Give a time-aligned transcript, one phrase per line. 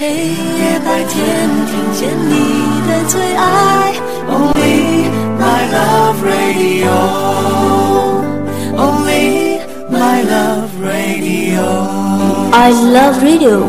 [0.00, 1.26] 黑夜白天，
[1.66, 3.92] 听见你的最爱
[4.28, 6.94] ，Only my love radio。
[8.76, 9.58] Only
[9.90, 11.64] my love radio。
[12.52, 13.64] I love radio。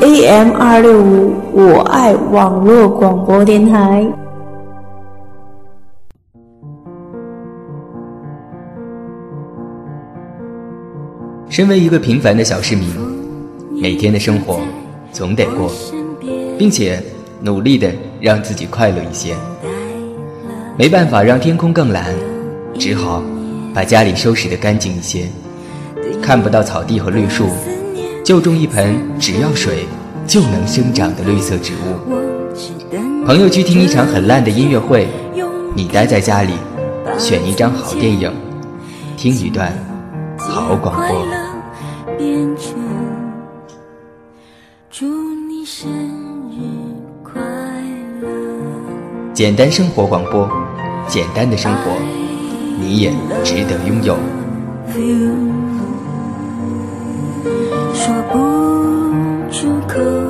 [0.00, 4.04] AM 二六五，我爱网络广播电台。
[11.48, 12.88] 身为一个平凡的小市民，
[13.80, 14.58] 每天的生活。
[15.18, 15.68] 总得过，
[16.56, 17.02] 并且
[17.40, 17.90] 努力的
[18.20, 19.34] 让自己快乐一些。
[20.76, 22.14] 没办法让天空更蓝，
[22.78, 23.20] 只好
[23.74, 25.26] 把家里收拾得干净一些。
[26.22, 27.48] 看不到草地和绿树，
[28.24, 29.86] 就种一盆只要水
[30.24, 32.14] 就能生长的绿色植物。
[33.26, 35.08] 朋友去听一场很烂的音乐会，
[35.74, 36.52] 你待在家里，
[37.18, 38.32] 选一张好电影，
[39.16, 39.72] 听一段
[40.38, 41.26] 好广播。
[49.38, 50.50] 简单生活广播，
[51.06, 51.92] 简单的生活，
[52.76, 53.12] 你也
[53.44, 54.16] 值得拥有。
[57.94, 60.27] 说不出口。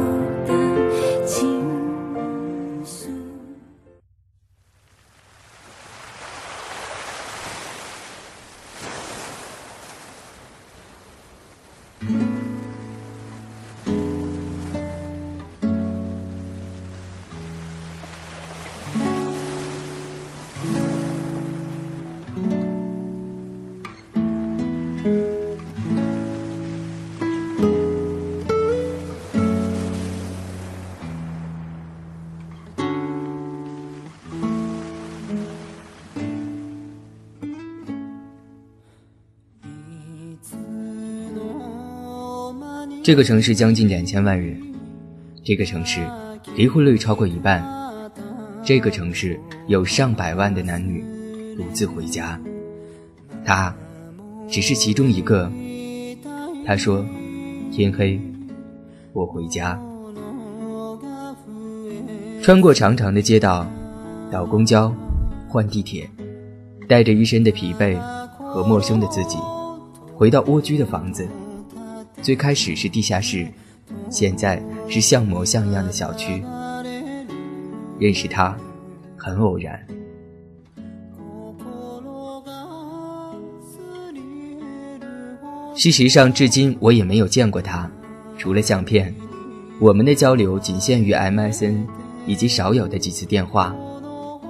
[43.09, 44.55] 这个城市将近两千万人，
[45.43, 46.07] 这个城市
[46.55, 47.67] 离婚率超过一半，
[48.63, 51.03] 这个城市有上百万的男女
[51.57, 52.39] 独自回家，
[53.47, 53.75] 他
[54.47, 55.51] 只是其中一个。
[56.67, 57.03] 他说
[57.73, 58.21] ：“天黑，
[59.15, 59.81] 我回家。”
[62.45, 63.67] 穿过长长的街道，
[64.31, 64.95] 倒公交，
[65.49, 66.07] 换地铁，
[66.87, 67.99] 带着一身的疲惫
[68.37, 69.39] 和陌生的自己，
[70.15, 71.27] 回到蜗居的房子。
[72.21, 73.47] 最开始是地下室，
[74.11, 76.43] 现在是像模像样的小区。
[77.99, 78.57] 认识他，
[79.17, 79.87] 很偶然。
[85.75, 87.91] 事实上，至今我也没有见过他，
[88.37, 89.15] 除了相片，
[89.79, 91.87] 我们的交流仅限于 MSN，
[92.27, 93.75] 以及少有的几次电话。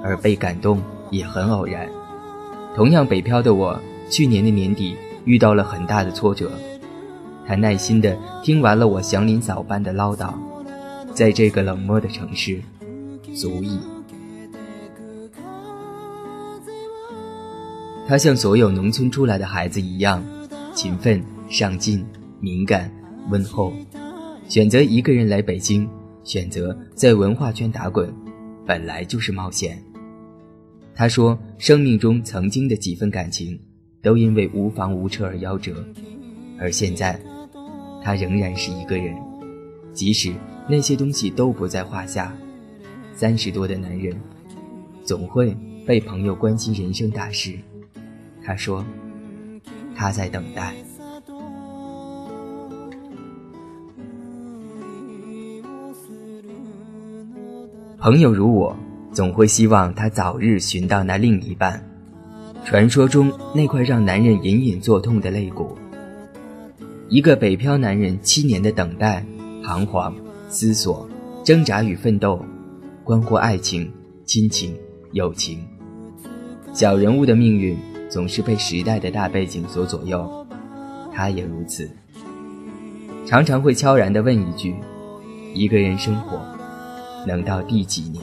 [0.00, 0.80] 而被感动
[1.10, 1.88] 也很偶然。
[2.76, 6.52] 同样北漂的我，去年的年底遇到了很大的挫折。
[7.48, 8.14] 他耐心地
[8.44, 10.34] 听完了我祥林嫂般的唠叨，
[11.14, 12.60] 在这个冷漠的城市，
[13.34, 13.80] 足矣。
[18.06, 20.22] 他像所有农村出来的孩子一样，
[20.74, 22.04] 勤奋、上进、
[22.38, 22.92] 敏感、
[23.30, 23.72] 温厚。
[24.46, 25.88] 选择一个人来北京，
[26.24, 28.12] 选择在文化圈打滚，
[28.66, 29.82] 本来就是冒险。
[30.94, 33.58] 他说，生命中曾经的几分感情，
[34.02, 35.82] 都因为无房无车而夭折，
[36.60, 37.18] 而现在。
[38.08, 39.14] 他仍然是一个人，
[39.92, 40.32] 即使
[40.66, 42.34] 那些东西都不在话下。
[43.12, 44.18] 三十多的男人，
[45.04, 45.54] 总会
[45.84, 47.58] 被朋友关心人生大事。
[48.42, 48.82] 他说，
[49.94, 50.74] 他在等待。
[57.98, 58.74] 朋友如我，
[59.12, 61.86] 总会希望他早日寻到那另一半，
[62.64, 65.76] 传说中那块让男人隐隐作痛的肋骨。
[67.10, 69.24] 一个北漂男人七年的等待、
[69.64, 70.14] 彷徨、
[70.50, 71.08] 思索、
[71.42, 72.38] 挣扎与奋斗，
[73.02, 73.90] 关乎爱情、
[74.26, 74.76] 亲情、
[75.12, 75.66] 友情。
[76.74, 77.78] 小人物的命运
[78.10, 80.46] 总是被时代的大背景所左右，
[81.10, 81.90] 他也如此。
[83.24, 84.76] 常常会悄然地问一句：
[85.54, 86.38] 一个人生活，
[87.26, 88.22] 能到第几年？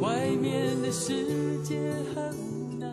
[0.00, 1.76] 外面的世界
[2.14, 2.86] 很无奈。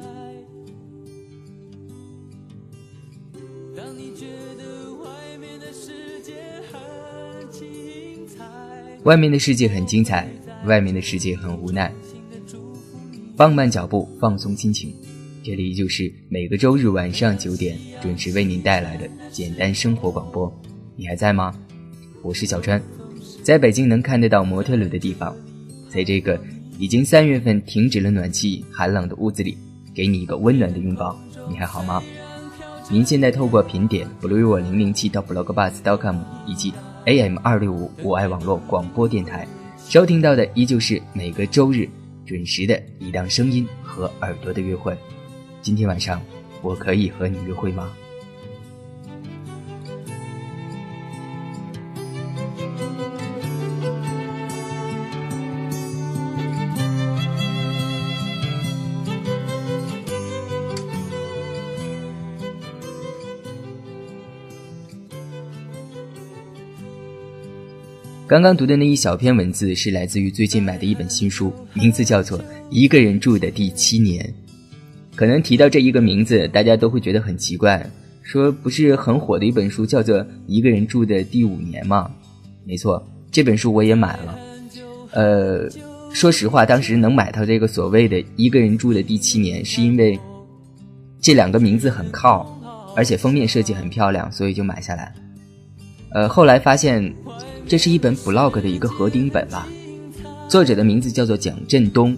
[3.75, 4.25] 当你觉
[4.57, 6.33] 得外面的世界
[6.71, 8.43] 很精彩，
[9.03, 10.27] 外面的世界很精彩，
[10.65, 11.93] 外面的世界很无奈。
[13.35, 14.93] 放慢脚步，放松心情。
[15.43, 20.51] 这里就是每个周日晚上九点准时为您带来的简单生活广播，
[20.95, 21.53] 你还在吗？
[22.21, 22.81] 我是小川，
[23.47, 25.33] 在北京能看得到摩天轮的地方，
[25.88, 26.38] 在这个
[26.77, 29.57] 已经三月份停止了暖气、寒冷的屋子里，
[29.95, 31.17] 给你一个温暖的拥抱，
[31.49, 32.03] 你还好吗？
[32.91, 36.73] 您现在透过频点 blue 我零零七到 blogbus.com 以及
[37.05, 39.47] AM 二六五我爱网络广播电台，
[39.77, 41.88] 收听到的依旧是每个周日
[42.25, 44.94] 准时的一档声音和耳朵的约会。
[45.61, 46.21] 今天晚上，
[46.61, 47.94] 我可以和你约会吗？
[68.27, 72.38] 刚刚读的那一小篇文字是来自于最近买的一本新书，名字叫做
[72.69, 74.21] 《一个人住的第七年》。
[75.15, 77.89] 可能提到这一个名字，大家都会觉得很奇怪，
[78.21, 82.12] 说不是很火的一本书叫做《一个人住的第五年》吗？
[82.65, 83.01] 没错，
[83.31, 84.39] 这本书我也买了。
[85.13, 85.69] 呃，
[86.12, 90.19] 说实话，当时能买到这个所谓的一个人住的第七年，是因为
[91.21, 92.59] 这两个名字很靠，
[92.94, 95.12] 而且封面设计很漂亮，所以就买下来了。
[96.09, 97.13] 呃，后来发现
[97.67, 99.67] 这是一本 blog 的一个合订本吧，
[100.47, 102.15] 作者的名字叫做蒋振东。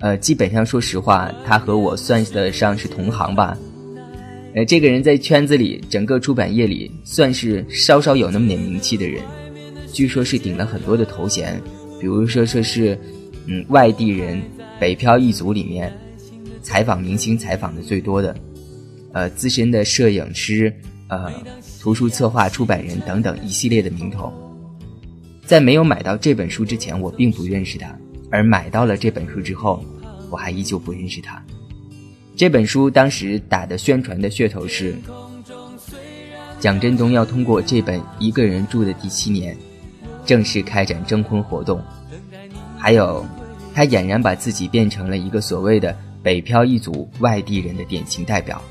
[0.00, 3.56] 呃，基本上说实话，他和我算得上是同行吧。
[4.54, 9.22] 呃，这个人在圈子里，整个出版业里算是稍稍有那么点名气的人，
[9.92, 11.60] 据说是顶了很多的头衔，
[12.00, 12.98] 比如说说是，
[13.46, 14.40] 嗯，外地人
[14.80, 15.92] 北漂一族里面，
[16.60, 18.34] 采访明星采访的最多的，
[19.12, 20.72] 呃，资深的摄影师，
[21.08, 21.32] 呃，
[21.80, 24.32] 图书策划出版人等等一系列的名头。
[25.48, 27.88] 在没有买到这本书之前，我并不认识他。
[28.30, 29.82] 而买到了这本书之后，
[30.28, 31.42] 我还依旧不认识他。
[32.36, 34.94] 这本书当时打的宣传的噱头是，
[36.60, 39.54] 蒋振东要通过这本《一个人住的第七年》，
[40.26, 41.82] 正式开展征婚活动。
[42.76, 43.24] 还有，
[43.72, 48.62] 他俨然把自己变成了一个所谓的北漂一族外地人的典型代表。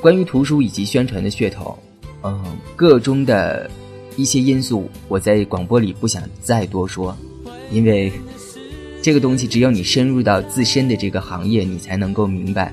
[0.00, 1.76] 关于图书以及宣传的噱头，
[2.22, 3.68] 嗯，个中的
[4.16, 7.16] 一些因素，我在广播里不想再多说，
[7.72, 8.12] 因为
[9.02, 12.72] 这个东西只有你深入到自身的这个行业，你才能够明白。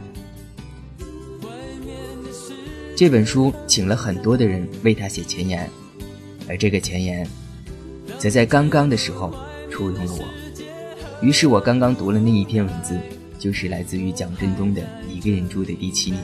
[2.96, 5.68] 这本书请了很多的人为他写前言，
[6.48, 7.27] 而这个前言，
[8.20, 9.34] 则在刚刚的时候
[9.72, 12.96] 触动了我，于是我刚刚读了那一篇文字，
[13.39, 16.24] 就是来自于蒋振东的《一个人住的第七年》。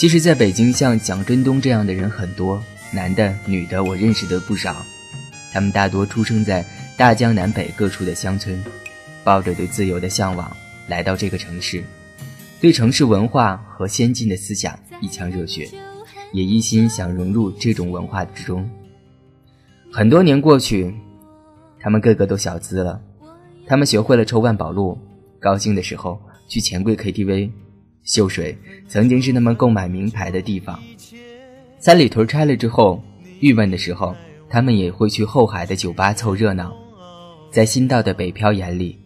[0.00, 2.58] 其实，在北京，像蒋振东这样的人很多，
[2.90, 4.74] 男的、女的，我认识的不少。
[5.52, 6.64] 他们大多出生在
[6.96, 8.64] 大江南北各处的乡村，
[9.22, 10.56] 抱着对自由的向往
[10.88, 11.84] 来到这个城市，
[12.62, 15.68] 对城市文化和先进的思想一腔热血，
[16.32, 18.66] 也一心想融入这种文化之中。
[19.92, 20.94] 很多年过去，
[21.78, 22.98] 他们个个都小资了，
[23.66, 24.96] 他们学会了抽万宝路，
[25.38, 27.50] 高兴的时候去钱柜 KTV。
[28.04, 28.56] 秀水
[28.88, 30.80] 曾经是他们购买名牌的地方，
[31.78, 33.02] 三里屯拆了之后，
[33.40, 34.16] 郁闷的时候，
[34.48, 36.74] 他们也会去后海的酒吧凑热闹。
[37.52, 38.98] 在新到的北漂眼里，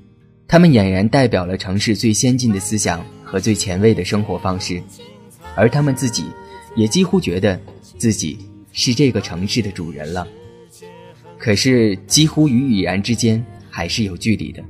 [0.47, 4.81] 他们俨然代表了城市最先进的思想和最前卫的生活方式，
[5.55, 6.25] 而他们自己
[6.77, 7.61] 也几乎觉得
[7.99, 8.39] 自己
[8.73, 10.27] 是这个城市的主人了。
[11.37, 14.63] 可是，几乎与已然之间还是有距离的。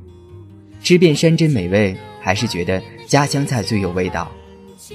[0.83, 2.83] 吃遍山珍美味，还是觉得。
[3.07, 4.31] 家乡菜最有味道。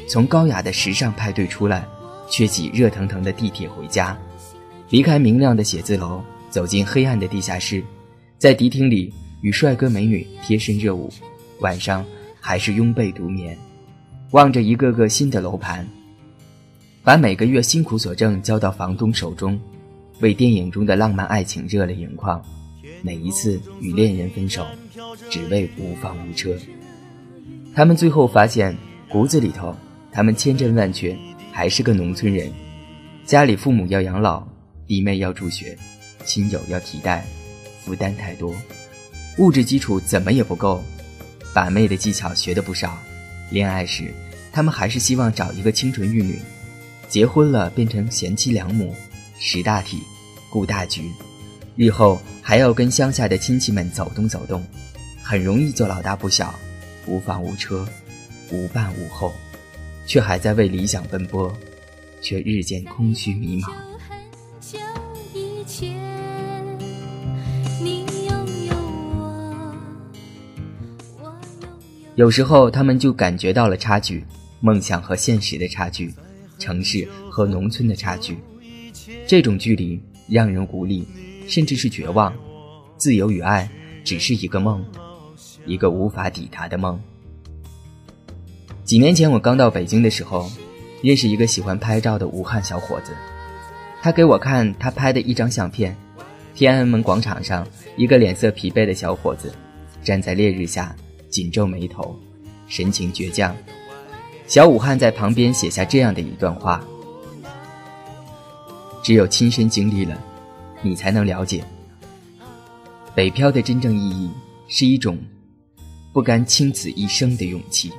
[0.07, 1.87] 从高雅的时尚派对出来，
[2.29, 4.17] 却挤热腾腾的地铁回家。
[4.89, 7.83] 离开明亮的写字楼，走进黑暗的地下室，
[8.37, 11.11] 在迪厅里与帅哥美女贴身热舞，
[11.59, 12.05] 晚上
[12.39, 13.57] 还是拥被独眠。
[14.31, 15.87] 望着一个个新的楼盘，
[17.03, 19.59] 把每个月辛苦所挣交到房东手中，
[20.19, 22.43] 为电影中的浪漫爱情热泪盈眶。
[23.01, 24.65] 每一次与恋人分手，
[25.29, 26.55] 只为无房无车。
[27.75, 28.75] 他们最后发现，
[29.09, 29.75] 骨子里头，
[30.11, 31.15] 他们千真万确
[31.51, 32.51] 还是个农村人。
[33.25, 34.45] 家里父母要养老，
[34.87, 35.77] 弟妹要助学，
[36.25, 37.25] 亲友要提带，
[37.85, 38.53] 负担太多，
[39.37, 40.83] 物质基础怎么也不够。
[41.53, 42.97] 把妹的技巧学的不少，
[43.49, 44.13] 恋爱时，
[44.51, 46.39] 他们还是希望找一个清纯玉女，
[47.07, 48.93] 结婚了变成贤妻良母，
[49.39, 49.99] 识大体，
[50.49, 51.09] 顾大局，
[51.75, 54.63] 日后还要跟乡下的亲戚们走动走动，
[55.23, 56.53] 很容易就老大不小。
[57.05, 57.87] 无房无车，
[58.51, 59.33] 无伴无后，
[60.05, 61.55] 却还在为理想奔波，
[62.21, 63.71] 却日渐空虚迷茫。
[72.15, 74.25] 有时候，他们就感觉到了差距：
[74.59, 76.13] 梦想和现实的差距，
[76.57, 78.37] 城市和农村的差距。
[79.25, 81.07] 这种距离让人无力，
[81.47, 82.33] 甚至是绝望。
[82.97, 83.71] 自由与爱
[84.03, 84.85] 只是一个梦。
[85.69, 86.99] 一个无法抵达的梦。
[88.83, 90.51] 几年前我刚到北京的时候，
[91.03, 93.11] 认识一个喜欢拍照的武汉小伙子，
[94.01, 95.95] 他给我看他拍的一张相片：
[96.55, 99.53] 天安门广场上，一个脸色疲惫的小伙子，
[100.03, 100.95] 站在烈日下，
[101.29, 102.19] 紧皱眉头，
[102.67, 103.55] 神情倔强。
[104.47, 106.83] 小武汉在旁边写下这样的一段话：
[109.03, 110.19] 只有亲身经历了，
[110.81, 111.63] 你才能了解，
[113.13, 114.31] 北漂的真正意义
[114.67, 115.15] 是一种。
[116.19, 117.93] 不甘倾此一生的勇气。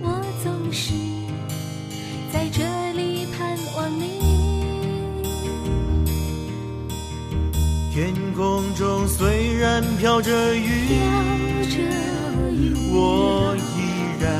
[0.00, 0.92] 我总是
[2.32, 4.20] 在这里盼望你。
[7.92, 10.70] 天空中虽然飘着雨，
[12.92, 13.82] 我依
[14.22, 14.30] 然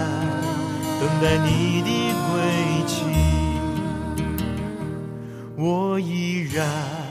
[1.00, 1.91] 等待你的
[2.31, 2.31] 归
[2.87, 3.02] 期。
[5.57, 7.02] 我依然。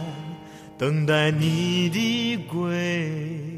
[0.81, 3.51] 等待你的归。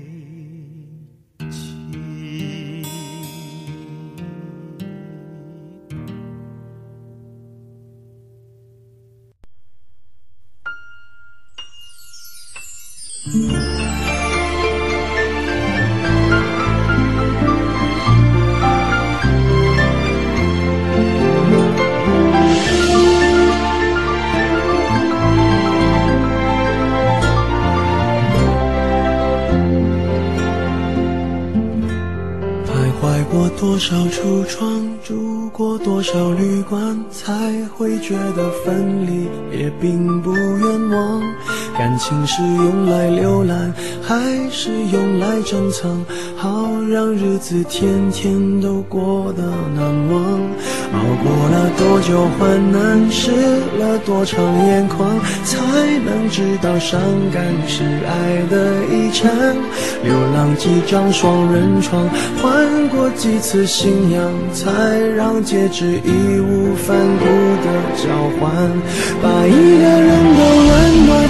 [33.63, 37.33] 多少橱窗，住过多少旅馆，才
[37.73, 41.23] 会觉得分离也并不冤枉。
[41.77, 46.05] 感情是用来浏览，还是用来珍藏？
[46.43, 46.51] 好
[46.89, 50.21] 让日子天天都过得难忘。
[50.91, 53.31] 熬过了多久患难，湿
[53.79, 55.09] 了多长眼眶，
[55.45, 55.57] 才
[56.05, 56.99] 能知道伤
[57.33, 59.31] 感是爱的遗产。
[60.03, 62.09] 流浪几张双人床，
[62.41, 64.69] 换过几次信仰，才
[65.15, 67.25] 让戒指义无反顾
[67.63, 68.51] 的交换。
[69.21, 71.29] 把一个人的温暖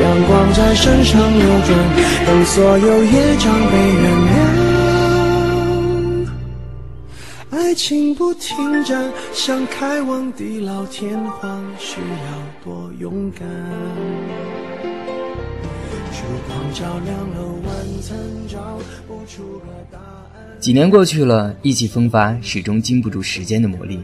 [0.00, 1.70] 阳光在身上流转，
[2.26, 4.36] 等所有业障被原谅。
[7.50, 13.48] 爱情不停站，想开往地老天荒，需要多勇敢。
[16.12, 18.16] 烛光照亮了晚餐，
[18.48, 20.58] 找不出个答案。
[20.60, 23.98] 几年过去了，意气风发，始终经不住时间的磨砺。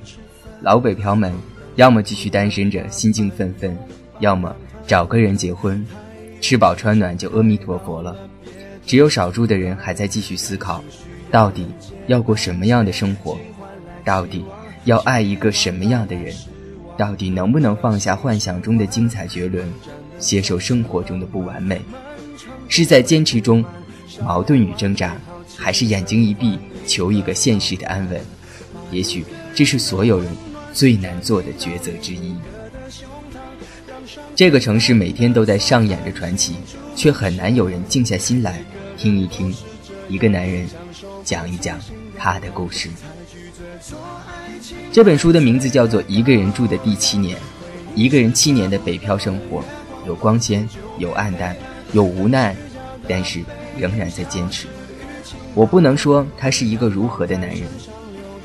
[0.61, 1.33] 老北漂们，
[1.77, 3.71] 要么继续单身着，心境愤愤；
[4.21, 4.55] 要么
[4.87, 5.85] 找个人结婚，
[6.41, 8.17] 吃饱穿暖就阿弥陀佛了。
[8.87, 10.85] 只有少数的人还在继续思考，
[11.31, 11.67] 到底
[12.07, 13.39] 要过什么样的生活。
[14.05, 14.45] 到底
[14.85, 16.35] 要爱一个什么样的人？
[16.99, 19.67] 到底能不能放下幻想中的精彩绝伦，
[20.19, 21.81] 接受生活中的不完美？
[22.69, 23.65] 是在坚持中
[24.23, 25.17] 矛盾与挣扎，
[25.57, 28.21] 还是眼睛一闭求一个现实的安稳？
[28.91, 29.25] 也许
[29.55, 30.31] 这是所有人
[30.75, 32.35] 最难做的抉择之一。
[34.37, 36.55] 这个城市每天都在上演着传奇，
[36.97, 38.61] 却很难有人静下心来
[38.97, 39.55] 听一听
[40.09, 40.67] 一个男人
[41.23, 41.79] 讲一讲
[42.19, 42.89] 他的故事。
[44.93, 47.37] 这本书的名字叫做《一个人住的第七年》，
[47.95, 49.63] 一个人七年的北漂生活，
[50.05, 51.57] 有光鲜，有暗淡，
[51.93, 52.57] 有无奈，
[53.09, 53.41] 但是
[53.79, 54.67] 仍然在坚持。
[55.55, 57.63] 我不能说他是一个如何的男人，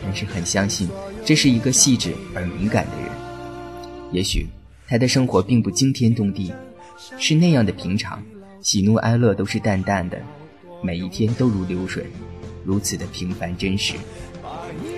[0.04, 0.88] 但是很相信
[1.26, 3.10] 这是一个细致而敏感的人。
[4.12, 4.48] 也许
[4.90, 6.52] 他的生活并不惊天动地，
[7.20, 8.24] 是那样的平常，
[8.60, 10.20] 喜怒哀乐都是淡淡的，
[10.82, 12.08] 每一天都如流水，
[12.66, 13.94] 如此的平凡真实。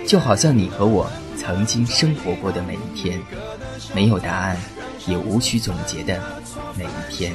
[0.06, 1.06] 就好像你和我
[1.36, 3.20] 曾经生活过的每一天，
[3.94, 4.56] 没有答案，
[5.06, 6.18] 也无需总结的
[6.78, 7.34] 每一天。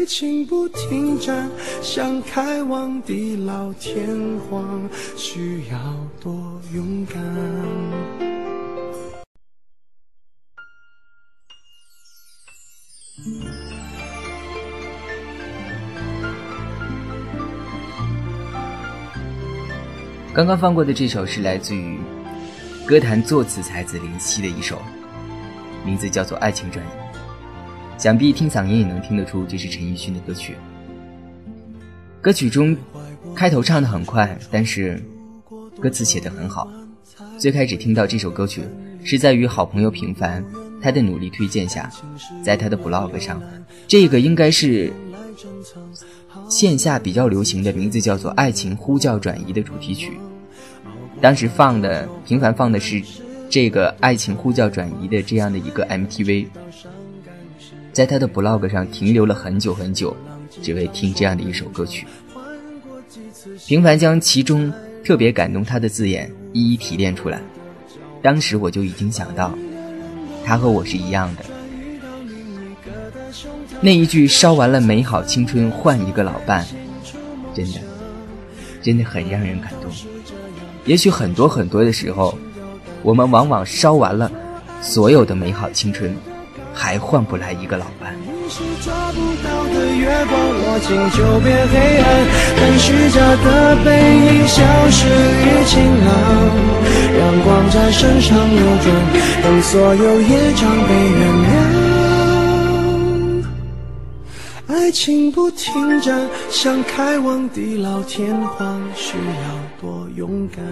[0.00, 1.46] 爱情不停站，
[1.82, 4.08] 想开往地老天
[4.48, 5.78] 荒，需要
[6.22, 6.32] 多
[6.72, 7.22] 勇敢。
[20.32, 21.98] 刚刚放过的这首是来自于
[22.86, 24.80] 歌坛作词才子林夕的一首，
[25.84, 26.88] 名字叫做《爱情转移》。
[28.00, 30.54] 想必听嗓音也能听得出这是陈奕迅的歌曲。
[32.22, 32.74] 歌曲中
[33.34, 34.98] 开头唱的很快，但是
[35.78, 36.66] 歌词写的很好。
[37.36, 38.62] 最开始听到这首歌曲
[39.04, 40.42] 是在于好朋友平凡
[40.80, 41.90] 他的努力推荐下，
[42.42, 43.38] 在他的 blog 上，
[43.86, 44.90] 这个应该是。
[46.48, 50.18] 线下比较流行的名字叫做《爱情呼叫转移》的主题曲，
[51.20, 53.00] 当时放的平凡放的是
[53.48, 56.46] 这个《爱情呼叫转移》的这样的一个 MTV，
[58.00, 60.16] 在他的 blog 上停留了很久很久，
[60.62, 62.06] 只为听这样的一首歌曲。
[63.66, 64.72] 平凡将其中
[65.04, 67.42] 特别感动他的字眼一一提炼出来，
[68.22, 69.52] 当时我就已经想到，
[70.46, 71.44] 他和我是一样的。
[73.82, 76.66] 那一句“烧完了美好青春，换一个老伴”，
[77.52, 77.80] 真的，
[78.80, 79.92] 真的很让人感动。
[80.86, 82.38] 也许很多很多的时候，
[83.02, 84.32] 我们往往烧完了
[84.80, 86.16] 所有的美好青春，
[86.72, 92.06] 还换不来一个老伴，你是抓不到的月光握紧就变黑暗。
[92.56, 96.08] 看虚假的背影消失于晴朗，
[97.18, 98.86] 阳光在身上流转，
[99.42, 101.50] 等所有业障被原谅。
[104.68, 109.22] 爱情不停站，想开往地老天荒，需要
[109.80, 110.64] 多勇敢。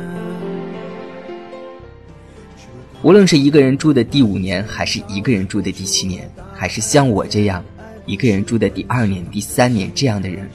[3.02, 7.64] 无论是一个人住的第五年，还是一个人住的第七年，还是像我这样
[8.06, 10.48] 一个人住的第二年、第三年这样的人，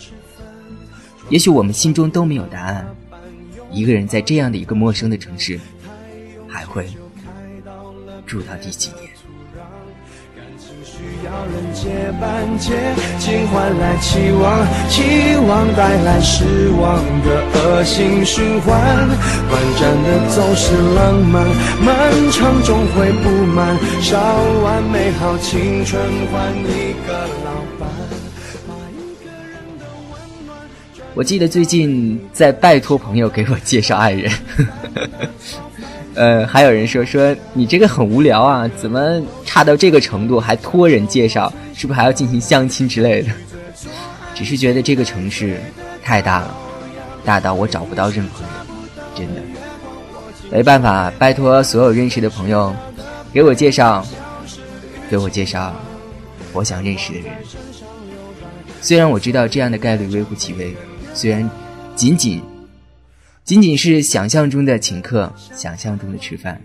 [1.29, 2.85] 也许我们心中都没有答案。
[3.71, 5.59] 一个人在这样的一个陌生的城市，
[6.47, 6.87] 还会
[8.25, 9.02] 住到第几年？
[11.23, 12.73] 要人接班接，
[13.17, 19.07] 尽换来期望，期望带来失望的恶性循环。
[19.49, 21.47] 短暂的总是浪漫，
[21.79, 23.77] 漫长终会不满。
[24.01, 24.19] 烧
[24.63, 27.13] 完美好青春换一个
[27.45, 27.89] 老伴。
[31.15, 34.29] 我记得最近在拜托朋友给我介绍爱人。
[36.15, 41.51] 呃，还有人说说你这个很无聊啊，怎么差到这个程度还托人介绍？
[41.73, 43.29] 是不是还要进行相亲之类的？
[44.35, 45.59] 只是觉得这个城市
[46.03, 46.55] 太大了，
[47.25, 48.49] 大到我找不到任何人，
[49.15, 49.41] 真的
[50.51, 52.75] 没办法，拜托所有认识的朋友
[53.33, 54.05] 给我介绍，
[55.09, 55.73] 给我介绍
[56.51, 57.29] 我想认识的人。
[58.81, 60.75] 虽然我知道这样的概率微乎其微，
[61.13, 61.49] 虽然
[61.95, 62.52] 仅仅。
[63.45, 66.61] 仅仅是想象中的请客，想象中的吃饭，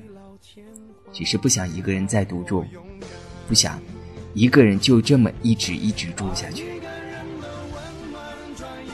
[1.12, 2.64] 只是不想一个人再独住，
[3.48, 3.82] 不想
[4.32, 6.64] 一个人就这么一直一直住下去。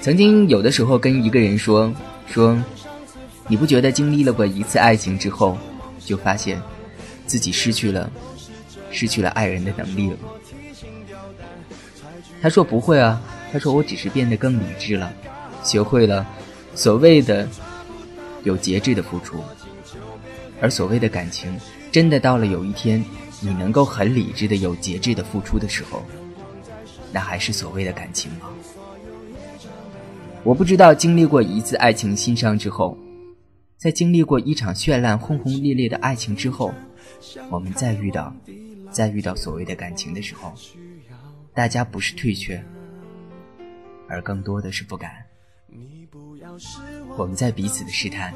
[0.01, 1.93] 曾经有的时候跟一个人说
[2.27, 2.59] 说，
[3.49, 5.59] 你不觉得经历了过一次爱情之后，
[5.99, 6.59] 就发现
[7.27, 8.11] 自己失去了
[8.91, 10.31] 失去了爱人的能力了吗？
[12.41, 13.21] 他说不会啊，
[13.53, 15.13] 他说我只是变得更理智了，
[15.63, 16.27] 学会了
[16.75, 17.47] 所谓的。
[18.45, 19.43] 有节制的付出，
[20.61, 21.59] 而所谓的感情，
[21.91, 23.05] 真的到了有一天，
[23.41, 26.03] 你能够很理智的、有节制的付出的时候，
[27.13, 28.51] 那还是所谓的感情吗？
[30.43, 32.97] 我不知道，经历过一次爱情心伤之后，
[33.79, 36.73] 在经历过一场绚烂轰轰烈烈的爱情之后，
[37.51, 38.35] 我们再遇到、
[38.91, 40.53] 再遇到所谓的感情的时候，
[41.55, 42.63] 大家不是退却，
[44.07, 45.24] 而更多的是不敢。
[47.17, 48.33] 我们在彼此的试探，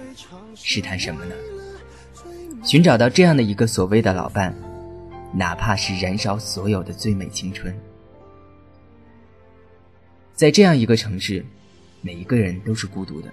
[0.54, 1.34] 试探什么呢？
[2.64, 4.54] 寻找到这样的一个所谓的老伴，
[5.32, 7.76] 哪怕是燃烧所有的最美青春。
[10.34, 11.44] 在这样一个城市，
[12.00, 13.32] 每一个人都是孤独的。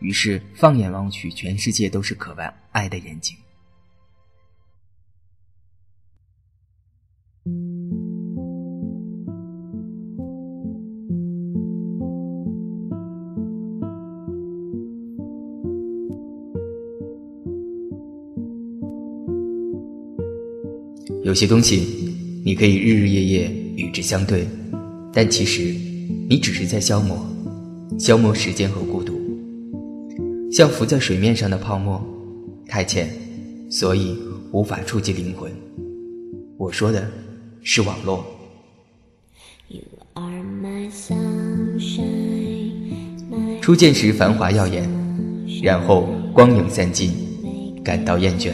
[0.00, 3.36] 于是放眼望去，全世界都是渴望爱的眼睛。
[21.28, 21.82] 有些东西，
[22.42, 24.48] 你可以日日夜夜与之相对，
[25.12, 25.74] 但其实，
[26.26, 27.22] 你只是在消磨，
[27.98, 29.12] 消磨时间和孤独，
[30.50, 32.02] 像浮在水面上的泡沫，
[32.66, 33.10] 太浅，
[33.70, 34.16] 所以
[34.52, 35.52] 无法触及灵魂。
[36.56, 37.06] 我说的，
[37.62, 38.24] 是网络。
[43.60, 44.88] 初见时繁华耀眼，
[45.62, 47.12] 然后光影散尽，
[47.84, 48.52] 感到厌倦。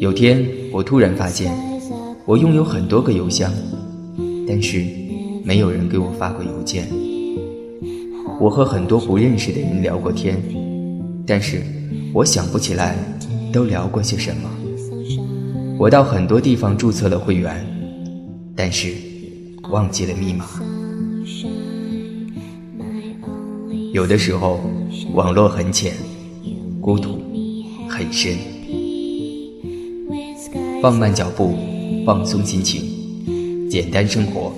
[0.00, 1.52] 有天，我突然发现，
[2.26, 3.52] 我拥有很多个邮箱，
[4.46, 4.84] 但是
[5.44, 6.88] 没有人给我发过邮件。
[8.40, 10.42] 我和很多不认识的人聊过天，
[11.26, 11.62] 但是
[12.12, 12.96] 我想不起来
[13.52, 14.50] 都聊过些什么。
[15.78, 17.64] 我到很多地方注册了会员，
[18.56, 18.92] 但是
[19.70, 20.46] 忘记了密码。
[23.92, 24.60] 有的时候，
[25.14, 25.92] 网络很浅，
[26.80, 27.20] 孤独
[27.88, 28.36] 很深。
[30.84, 31.54] 放慢脚步，
[32.04, 32.82] 放松心情，
[33.70, 34.52] 简单生活，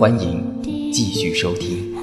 [0.00, 0.42] 欢迎
[0.92, 1.94] 继续收听。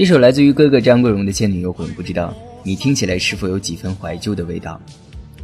[0.00, 4.80] 这首来自于哥哥张国荣的《倩女幽魂》，不知道你听起来是否有几分怀旧的味道？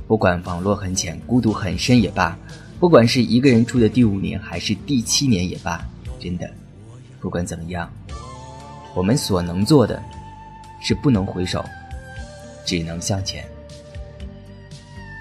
[0.07, 2.35] 不管网络很浅，孤独很深也罢，
[2.81, 5.87] 不管是一个人住的第五年还是第七年也罢，
[6.19, 6.51] 真的，
[7.21, 7.87] 不管怎么样，
[8.95, 10.03] 我们所能做的，
[10.81, 11.62] 是不能回首，
[12.64, 13.45] 只能向前。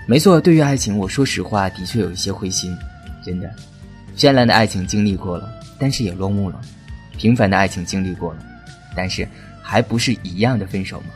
[0.08, 2.74] 没错，对于爱情，我说实话，的确有一些灰心，
[3.22, 3.54] 真的。
[4.16, 6.56] 绚烂的爱情经历过了，但是也落幕了；
[7.18, 8.40] 平凡的爱情经历过了。
[8.96, 9.28] 但是，
[9.62, 11.08] 还不是一样的分手吗？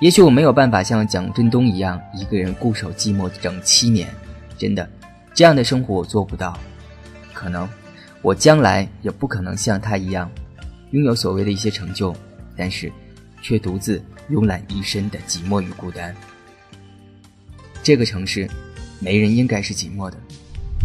[0.00, 4.12] 也许我没有办法像蒋振东一样，一个人固守寂寞整七年，
[4.58, 4.88] 真的，
[5.32, 6.58] 这样的生活我做不到。
[7.32, 7.68] 可能，
[8.20, 10.30] 我将来也不可能像他一样，
[10.90, 12.14] 拥有所谓的一些成就，
[12.56, 12.92] 但是，
[13.40, 16.14] 却独自慵懒一身的寂寞与孤单。
[17.82, 18.48] 这个城市，
[18.98, 20.16] 没人应该是寂寞的，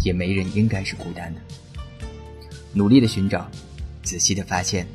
[0.04, 1.40] 也没人应该是孤单的。
[2.72, 3.50] 努力的寻找，
[4.02, 4.86] 仔细的发现。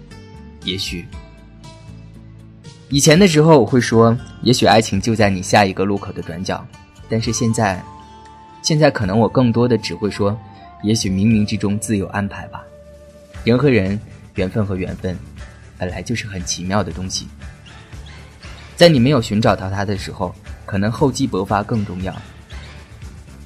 [0.65, 1.05] 也许，
[2.89, 6.65] 以前的时候我会说，也许爱情就在你下一个路口的转角。
[7.07, 7.81] 但是现在，
[8.63, 10.35] 现在可能我更多的只会说，
[10.81, 12.63] 也许冥冥之中自有安排吧。
[13.43, 13.99] 人和人，
[14.33, 15.15] 缘分和缘分，
[15.77, 17.27] 本来就是很奇妙的东西。
[18.75, 20.33] 在你没有寻找到它的时候，
[20.65, 22.15] 可能厚积薄发更重要。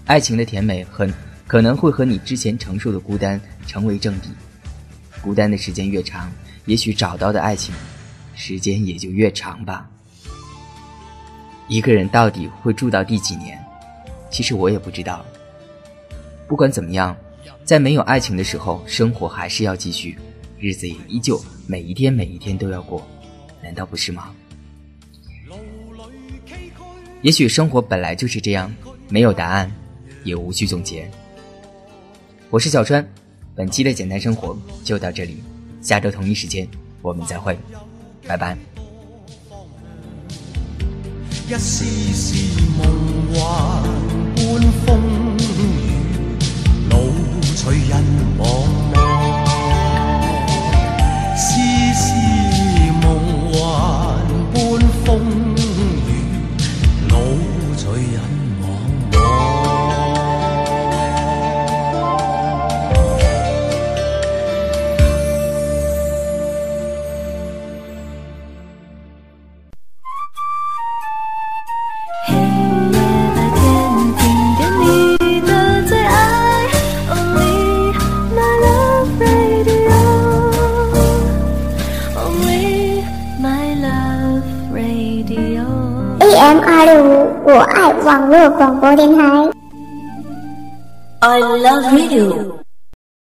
[0.06, 1.14] 爱情的甜美，很
[1.48, 4.30] 可能会和你之前承受的孤单成为正比。
[5.22, 6.32] 孤单的时间越长。
[6.66, 7.74] 也许找到的爱情，
[8.36, 9.90] 时间也就越长吧。
[11.68, 13.58] 一个人到底会住到第几年？
[14.30, 15.26] 其实我也不知道。
[16.48, 17.16] 不管怎么样，
[17.64, 20.18] 在没有爱情的时候，生活还是要继续，
[20.60, 23.08] 日子也依旧，每一天每一天都要过，
[23.62, 24.34] 难道不是吗？
[27.22, 28.74] 也许生活本来就是这样，
[29.10, 29.72] 没有答案，
[30.24, 31.10] 也无需总结。
[32.50, 33.08] 我是小川，
[33.54, 35.44] 本期的简单生活就到这里。
[35.82, 36.68] 下周同一时间，
[37.02, 37.58] 我们再会，
[38.28, 38.58] 拜拜。
[41.48, 42.86] 一丝丝梦
[43.34, 43.84] 幻
[44.36, 44.88] 般风
[45.40, 45.42] 雨，
[46.90, 47.00] 老
[47.56, 47.92] 去人
[48.38, 48.46] 亡
[88.32, 89.52] 爱网络广播电台。
[91.22, 92.59] I love radio.